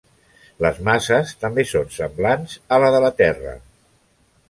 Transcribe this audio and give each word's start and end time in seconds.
Les 0.65 0.79
masses 0.87 1.35
també 1.45 1.67
són 1.73 1.93
semblants 1.99 2.59
a 2.79 2.83
la 2.85 2.93
de 2.97 3.07
la 3.09 3.15
Terra. 3.25 3.59